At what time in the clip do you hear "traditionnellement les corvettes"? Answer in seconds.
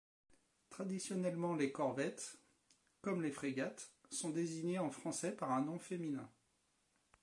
0.71-2.39